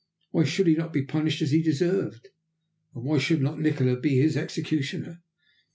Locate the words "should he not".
0.45-0.91